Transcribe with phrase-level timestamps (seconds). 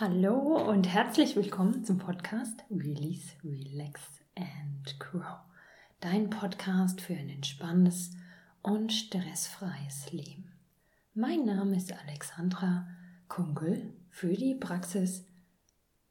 [0.00, 4.00] Hallo und herzlich willkommen zum Podcast Release, Relax
[4.34, 5.40] and Grow.
[6.00, 8.12] Dein Podcast für ein entspanntes
[8.62, 10.50] und stressfreies Leben.
[11.12, 12.88] Mein Name ist Alexandra
[13.28, 15.26] Kunkel für die Praxis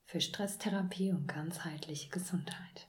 [0.05, 2.87] für Stresstherapie und ganzheitliche Gesundheit.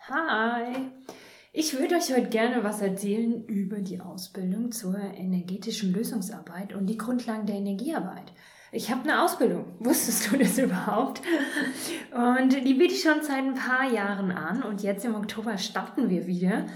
[0.00, 0.90] Hi!
[1.58, 6.98] Ich würde euch heute gerne was erzählen über die Ausbildung zur energetischen Lösungsarbeit und die
[6.98, 8.30] Grundlagen der Energiearbeit.
[8.72, 9.64] Ich habe eine Ausbildung.
[9.78, 11.22] Wusstest du das überhaupt?
[12.12, 16.10] Und die biete ich schon seit ein paar Jahren an und jetzt im Oktober starten
[16.10, 16.66] wir wieder.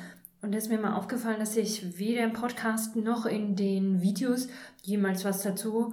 [0.40, 4.48] Und es ist mir mal aufgefallen, dass ich weder im Podcast noch in den Videos
[4.82, 5.92] jemals was dazu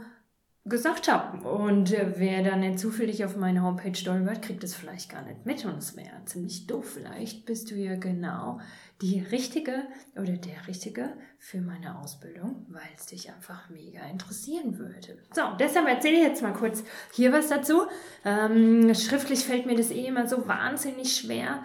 [0.70, 1.48] gesagt habe.
[1.48, 5.46] Und äh, wer dann nicht zufällig auf meine Homepage stolpert, kriegt es vielleicht gar nicht
[5.46, 5.66] mit.
[5.66, 6.94] Und es wäre ziemlich doof.
[6.94, 8.60] Vielleicht bist du ja genau
[9.02, 9.84] die Richtige
[10.16, 15.20] oder der Richtige für meine Ausbildung, weil es dich einfach mega interessieren würde.
[15.34, 17.84] So, deshalb erzähle ich jetzt mal kurz hier was dazu.
[18.26, 21.64] Ähm, schriftlich fällt mir das eh immer so wahnsinnig schwer,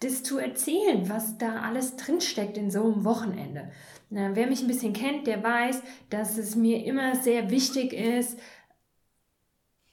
[0.00, 3.70] das zu erzählen, was da alles drinsteckt in so einem Wochenende.
[4.10, 8.38] Na, wer mich ein bisschen kennt, der weiß, dass es mir immer sehr wichtig ist,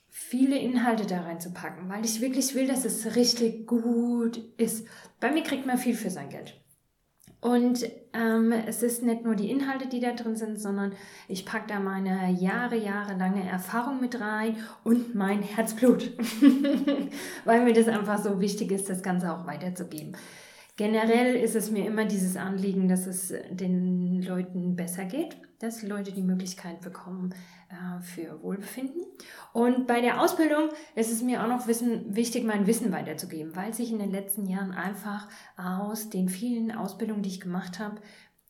[0.10, 4.88] viele Inhalte da reinzupacken, weil ich wirklich will, dass es richtig gut ist.
[5.20, 6.60] Bei mir kriegt man viel für sein Geld.
[7.46, 10.94] Und ähm, es ist nicht nur die Inhalte, die da drin sind, sondern
[11.28, 16.10] ich packe da meine Jahre, jahrelange Erfahrung mit rein und mein Herzblut,
[17.46, 20.18] weil mir das einfach so wichtig ist, das Ganze auch weiterzugeben.
[20.78, 26.12] Generell ist es mir immer dieses Anliegen, dass es den Leuten besser geht, dass Leute
[26.12, 27.34] die Möglichkeit bekommen
[27.70, 29.02] äh, für Wohlbefinden.
[29.54, 33.74] Und bei der Ausbildung ist es mir auch noch wissen, wichtig, mein Wissen weiterzugeben, weil
[33.74, 38.02] sich in den letzten Jahren einfach aus den vielen Ausbildungen, die ich gemacht habe,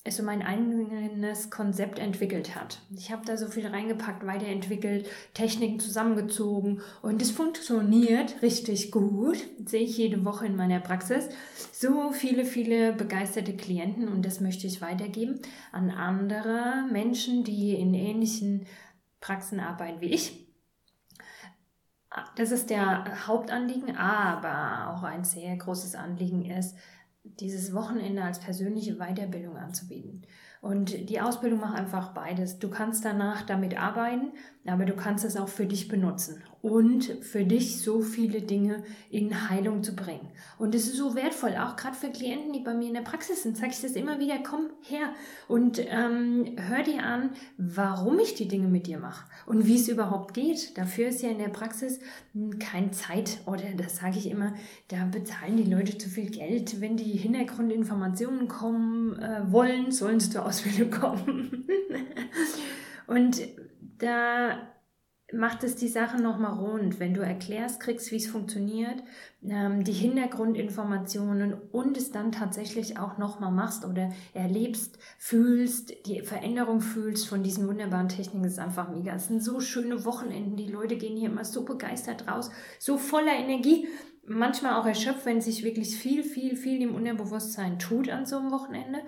[0.07, 2.79] es so mein eigenes Konzept entwickelt hat.
[2.95, 9.37] Ich habe da so viel reingepackt, weiterentwickelt, Techniken zusammengezogen und es funktioniert richtig gut.
[9.57, 11.27] Das sehe ich jede Woche in meiner Praxis.
[11.71, 15.39] So viele, viele begeisterte Klienten und das möchte ich weitergeben
[15.71, 18.67] an andere Menschen, die in ähnlichen
[19.21, 20.45] Praxen arbeiten wie ich.
[22.35, 26.77] Das ist der Hauptanliegen, aber auch ein sehr großes Anliegen ist,
[27.39, 30.23] dieses Wochenende als persönliche Weiterbildung anzubieten.
[30.61, 32.59] Und die Ausbildung macht einfach beides.
[32.59, 34.31] Du kannst danach damit arbeiten,
[34.65, 39.51] aber du kannst es auch für dich benutzen und für dich so viele Dinge in
[39.51, 40.27] Heilung zu bringen.
[40.57, 43.43] Und es ist so wertvoll, auch gerade für Klienten, die bei mir in der Praxis
[43.43, 45.13] sind, sage ich das immer wieder, komm her
[45.47, 49.87] und ähm, hör dir an, warum ich die Dinge mit dir mache und wie es
[49.87, 50.75] überhaupt geht.
[50.75, 51.99] Dafür ist ja in der Praxis
[52.57, 54.55] kein Zeit oder das sage ich immer,
[54.87, 56.81] da bezahlen die Leute zu viel Geld.
[56.81, 61.67] Wenn die Hintergrundinformationen kommen äh, wollen, sollen sie zur Ausbildung kommen.
[63.05, 63.39] und
[63.99, 64.57] da
[65.33, 69.03] macht es die Sache nochmal rund, wenn du erklärst, kriegst, wie es funktioniert,
[69.43, 76.79] ähm, die Hintergrundinformationen und es dann tatsächlich auch nochmal machst oder erlebst, fühlst, die Veränderung
[76.79, 79.15] fühlst von diesen wunderbaren Techniken, ist einfach mega.
[79.15, 83.33] Es sind so schöne Wochenenden, die Leute gehen hier immer so begeistert raus, so voller
[83.33, 83.87] Energie,
[84.27, 88.51] manchmal auch erschöpft, wenn sich wirklich viel, viel, viel im Unterbewusstsein tut an so einem
[88.51, 88.99] Wochenende,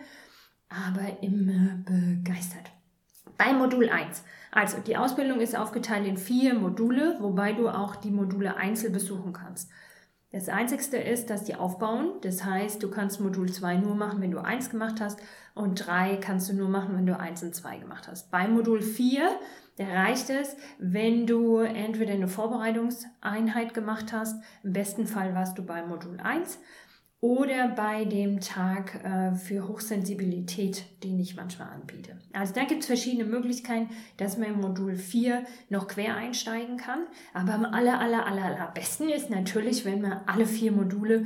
[0.69, 2.76] aber immer begeistert.
[3.38, 4.23] Bei Modul 1
[4.57, 9.33] also die Ausbildung ist aufgeteilt in vier Module, wobei du auch die Module einzeln besuchen
[9.33, 9.69] kannst.
[10.31, 12.13] Das Einzigste ist, dass die aufbauen.
[12.21, 15.19] Das heißt, du kannst Modul 2 nur machen, wenn du 1 gemacht hast
[15.53, 18.31] und 3 kannst du nur machen, wenn du 1 und 2 gemacht hast.
[18.31, 19.29] Bei Modul 4
[19.79, 25.85] reicht es, wenn du entweder eine Vorbereitungseinheit gemacht hast, im besten Fall warst du bei
[25.85, 26.59] Modul 1
[27.19, 32.19] oder bei dem Tag äh, für Hochsensibilität, den ich manchmal anbiete.
[32.31, 37.07] Also da gibt es verschiedene Möglichkeiten, dass man im Modul 4 noch quer einsteigen kann.
[37.33, 41.25] Aber am aller, aller, aller, aller besten ist natürlich, wenn man alle vier Module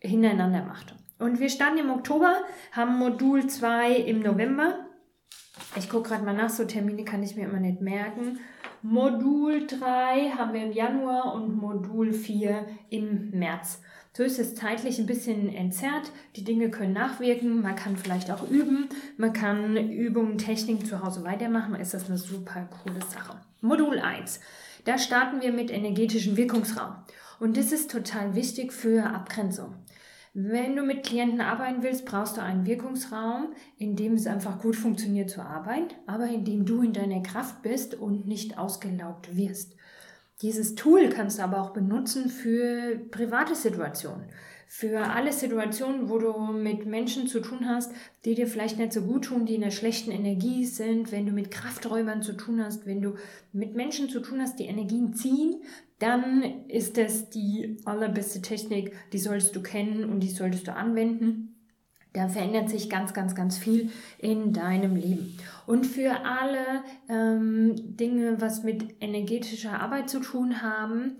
[0.00, 0.94] hintereinander macht.
[1.20, 2.32] Und wir starten im Oktober,
[2.72, 4.86] haben Modul 2 im November.
[5.76, 8.38] Ich gucke gerade mal nach, so Termine kann ich mir immer nicht merken.
[8.82, 13.82] Modul 3 haben wir im Januar und Modul 4 im März.
[14.12, 16.10] So ist es zeitlich ein bisschen entzerrt.
[16.36, 17.62] Die Dinge können nachwirken.
[17.62, 18.88] Man kann vielleicht auch üben.
[19.16, 21.74] Man kann Übungen, Techniken zu Hause weitermachen.
[21.74, 23.40] Ist das eine super coole Sache.
[23.60, 24.40] Modul 1.
[24.84, 26.94] Da starten wir mit energetischem Wirkungsraum.
[27.38, 29.74] Und das ist total wichtig für Abgrenzung.
[30.34, 34.76] Wenn du mit Klienten arbeiten willst, brauchst du einen Wirkungsraum, in dem es einfach gut
[34.76, 39.74] funktioniert zur Arbeit, aber in dem du in deiner Kraft bist und nicht ausgelaugt wirst.
[40.40, 44.28] Dieses Tool kannst du aber auch benutzen für private Situationen,
[44.68, 47.90] für alle Situationen, wo du mit Menschen zu tun hast,
[48.24, 51.32] die dir vielleicht nicht so gut tun, die in einer schlechten Energie sind, wenn du
[51.32, 53.14] mit Krafträubern zu tun hast, wenn du
[53.52, 55.60] mit Menschen zu tun hast, die Energien ziehen,
[55.98, 61.47] dann ist das die allerbeste Technik, die solltest du kennen und die solltest du anwenden.
[62.12, 65.36] Da verändert sich ganz, ganz, ganz viel in deinem Leben.
[65.66, 71.18] Und für alle ähm, Dinge, was mit energetischer Arbeit zu tun haben,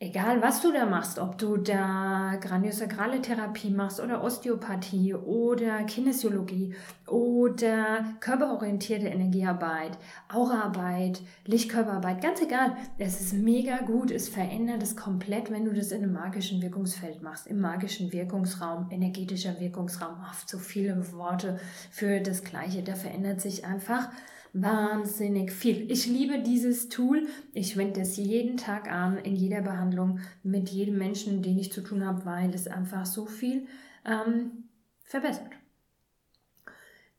[0.00, 6.74] egal was du da machst, ob du da Graniosakrale Therapie machst oder Osteopathie oder Kinesiologie
[7.06, 9.96] oder körperorientierte Energiearbeit,
[10.28, 15.92] Auraarbeit, Lichtkörperarbeit, ganz egal, es ist mega gut, es verändert es komplett, wenn du das
[15.92, 21.58] in einem magischen Wirkungsfeld machst, im magischen Wirkungsraum, energetischer Wirkungsraum, oft so viele Worte
[21.90, 24.10] für das Gleiche, da verändert sich einfach
[24.54, 25.90] wahnsinnig viel.
[25.90, 27.26] Ich liebe dieses Tool.
[27.52, 31.82] Ich wende es jeden Tag an, in jeder Behandlung, mit jedem Menschen, den ich zu
[31.82, 33.66] tun habe, weil es einfach so viel
[34.06, 34.68] ähm,
[35.02, 35.50] verbessert.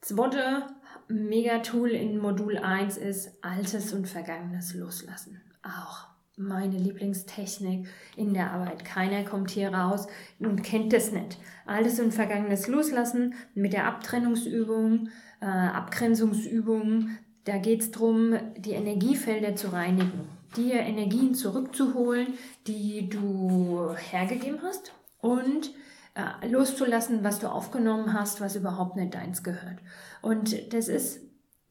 [0.01, 0.67] Zweite
[1.07, 5.41] Mega-Tool in Modul 1 ist Altes und Vergangenes loslassen.
[5.61, 8.85] Auch meine Lieblingstechnik in der Arbeit.
[8.85, 10.07] Keiner kommt hier raus
[10.39, 11.37] und kennt das nicht.
[11.65, 15.09] Altes und Vergangenes loslassen mit der Abtrennungsübung,
[15.41, 17.09] äh, Abgrenzungsübung,
[17.45, 20.27] da geht es darum, die Energiefelder zu reinigen,
[20.57, 22.33] dir Energien zurückzuholen,
[22.67, 25.71] die du hergegeben hast und
[26.15, 29.77] äh, loszulassen, was du aufgenommen hast, was überhaupt nicht deins gehört.
[30.21, 31.21] Und das ist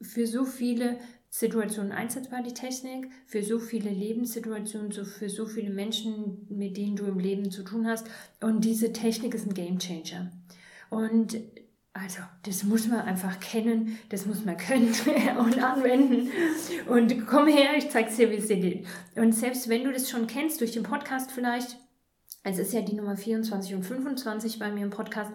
[0.01, 0.97] für so viele
[1.29, 7.05] Situationen einsetzbar, die Technik, für so viele Lebenssituationen, für so viele Menschen, mit denen du
[7.05, 8.07] im Leben zu tun hast.
[8.39, 10.31] Und diese Technik ist ein Game Changer.
[10.89, 11.37] Und
[11.97, 14.93] also, das muss man einfach kennen, das muss man können
[15.39, 16.29] und anwenden.
[16.87, 18.85] Und komm her, ich zeig's dir, wie es dir geht.
[19.15, 21.77] Und selbst wenn du das schon kennst, durch den Podcast vielleicht,
[22.43, 25.31] es ist ja die Nummer 24 und 25 bei mir im Podcast,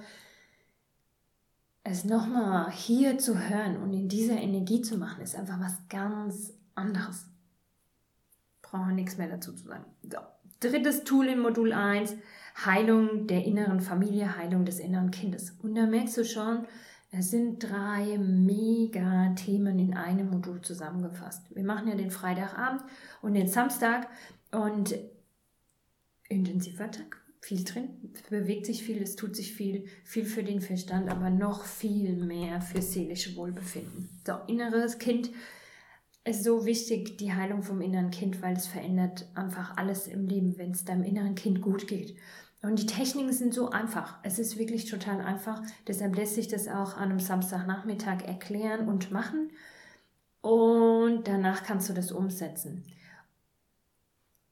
[1.82, 6.52] es nochmal hier zu hören und in dieser Energie zu machen, ist einfach was ganz
[6.74, 7.24] anderes.
[8.60, 9.86] Brauchen wir nichts mehr dazu zu sagen.
[10.02, 10.18] So.
[10.60, 12.16] Drittes Tool in Modul 1,
[12.66, 15.56] Heilung der inneren Familie, Heilung des inneren Kindes.
[15.62, 16.66] Und da merkst du schon,
[17.12, 21.44] es sind drei mega Themen in einem Modul zusammengefasst.
[21.54, 22.82] Wir machen ja den Freitagabend
[23.22, 24.08] und den Samstag
[24.52, 24.94] und
[26.28, 27.16] intensiver Tag.
[27.40, 31.64] Viel drin, bewegt sich viel, es tut sich viel, viel für den Verstand, aber noch
[31.64, 34.10] viel mehr für seelische Wohlbefinden.
[34.26, 35.30] So, inneres Kind
[36.25, 40.58] ist so wichtig, die Heilung vom inneren Kind, weil es verändert einfach alles im Leben,
[40.58, 42.17] wenn es deinem inneren Kind gut geht.
[42.62, 44.19] Und die Techniken sind so einfach.
[44.22, 45.62] Es ist wirklich total einfach.
[45.87, 49.50] Deshalb lässt sich das auch an einem Samstagnachmittag erklären und machen.
[50.43, 52.84] Und danach kannst du das umsetzen.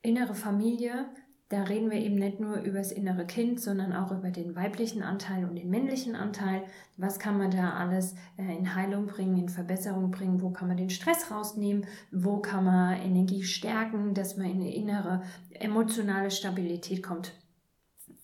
[0.01, 1.07] Innere Familie
[1.51, 5.03] da reden wir eben nicht nur über das innere Kind, sondern auch über den weiblichen
[5.03, 6.63] Anteil und den männlichen Anteil.
[6.99, 10.43] Was kann man da alles äh, in Heilung bringen, in Verbesserung bringen?
[10.43, 11.87] Wo kann man den Stress rausnehmen?
[12.11, 17.33] Wo kann man Energie stärken, dass man in eine innere emotionale Stabilität kommt?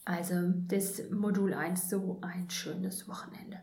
[0.05, 0.35] Also
[0.69, 3.59] das Modul 1, so ein schönes Wochenende.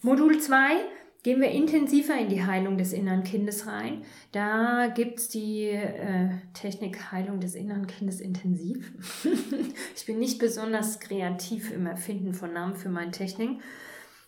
[0.00, 0.76] Modul 2
[1.24, 4.04] Gehen wir intensiver in die Heilung des inneren Kindes rein.
[4.30, 8.92] Da gibt es die äh, Technik Heilung des inneren Kindes intensiv.
[9.96, 13.58] ich bin nicht besonders kreativ im Erfinden von Namen für meine Technik.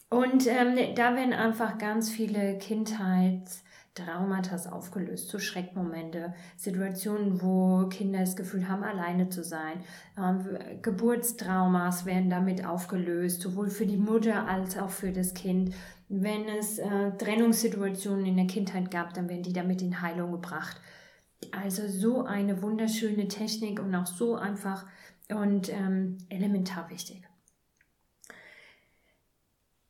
[0.09, 2.57] Und ähm, da werden einfach ganz viele
[3.97, 9.83] Kindheitstraumata aufgelöst, so Schreckmomente, Situationen, wo Kinder das Gefühl haben, alleine zu sein.
[10.19, 10.47] Ähm,
[10.83, 15.75] Geburtstraumas werden damit aufgelöst, sowohl für die Mutter als auch für das Kind
[16.09, 20.81] wenn es äh, Trennungssituationen in der Kindheit gab, dann werden die damit in Heilung gebracht.
[21.51, 24.87] Also so eine wunderschöne Technik und auch so einfach
[25.29, 27.26] und ähm, elementar wichtig.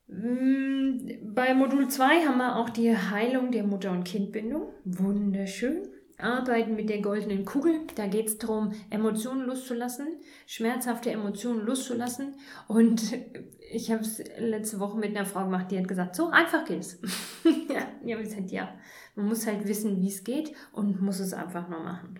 [0.08, 4.72] Mm, bei Modul 2 haben wir auch die Heilung der Mutter- und Kindbindung.
[4.84, 5.88] Wunderschön.
[6.18, 7.80] Arbeiten mit der goldenen Kugel.
[7.94, 10.06] Da geht es darum, Emotionen loszulassen,
[10.46, 12.34] schmerzhafte Emotionen loszulassen.
[12.68, 13.02] Und
[13.72, 16.80] ich habe es letzte Woche mit einer Frau gemacht, die hat gesagt, so einfach geht
[16.80, 17.00] es.
[17.68, 18.74] ja, ja, gesagt, ja.
[19.14, 22.18] Man muss halt wissen, wie es geht und muss es einfach nur machen.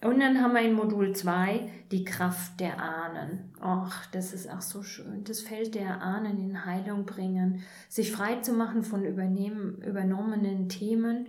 [0.00, 3.52] Und dann haben wir in Modul 2 die Kraft der Ahnen.
[3.60, 5.24] Ach, das ist auch so schön.
[5.24, 11.28] Das Feld der Ahnen in Heilung bringen, sich frei zu machen von übernommenen Themen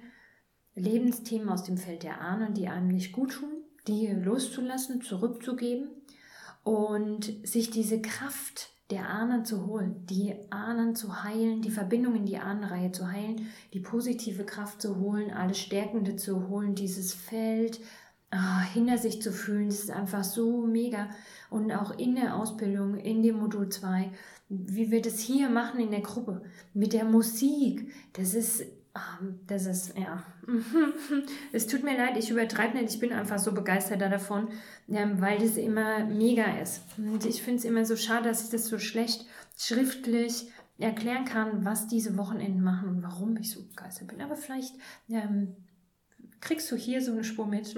[0.75, 3.49] Lebensthemen aus dem Feld der Ahnen, die einem nicht gut tun,
[3.87, 5.89] die loszulassen, zurückzugeben
[6.63, 12.25] und sich diese Kraft der Ahnen zu holen, die Ahnen zu heilen, die Verbindung in
[12.25, 17.79] die Ahnenreihe zu heilen, die positive Kraft zu holen, alles Stärkende zu holen, dieses Feld
[18.31, 19.67] ah, hinter sich zu fühlen.
[19.67, 21.09] Das ist einfach so mega.
[21.49, 24.11] Und auch in der Ausbildung, in dem Modul 2,
[24.49, 26.41] wie wir das hier machen in der Gruppe,
[26.73, 30.23] mit der Musik, das ist, ähm, das ist, ja,
[31.51, 34.49] es tut mir leid, ich übertreibe nicht, ich bin einfach so begeistert davon,
[34.89, 36.81] ähm, weil das immer mega ist.
[36.97, 39.25] Und ich finde es immer so schade, dass ich das so schlecht
[39.57, 40.47] schriftlich
[40.79, 44.21] erklären kann, was diese Wochenenden machen und warum ich so begeistert bin.
[44.21, 44.73] Aber vielleicht
[45.09, 45.55] ähm,
[46.41, 47.75] kriegst du hier so eine Spur mit,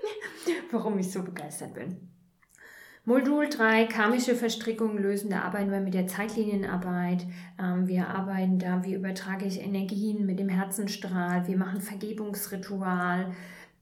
[0.70, 1.96] warum ich so begeistert bin.
[3.08, 5.30] Modul 3, karmische Verstrickungen lösen.
[5.30, 7.24] Da arbeiten wir mit der Zeitlinienarbeit.
[7.56, 11.46] Ähm, wir arbeiten da, wie übertrage ich Energien mit dem Herzenstrahl.
[11.46, 13.32] Wir machen Vergebungsritual.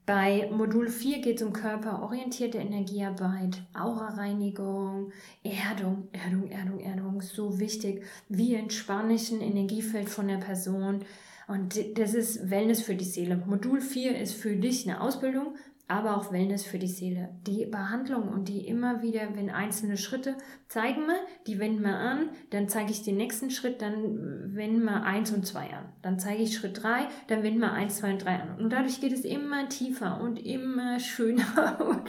[0.05, 5.11] Bei Modul 4 geht es um körperorientierte Energiearbeit, Aura-Reinigung,
[5.43, 8.03] Erdung, Erdung, Erdung, Erdung, so wichtig.
[8.29, 11.03] Wie entspanne ich ein Energiefeld von der Person?
[11.47, 13.41] Und das ist Wellness für die Seele.
[13.45, 15.55] Modul 4 ist für dich eine Ausbildung,
[15.87, 17.29] aber auch Wellness für die Seele.
[17.45, 20.35] Die Behandlung und die immer wieder, wenn einzelne Schritte
[20.67, 25.03] zeigen wir, die wenden wir an, dann zeige ich den nächsten Schritt, dann wenden wir
[25.03, 25.85] eins und zwei an.
[26.01, 28.57] Dann zeige ich Schritt drei, dann wenden wir eins, zwei und drei an.
[28.57, 31.43] Und dadurch geht es immer tiefer und immer schöner.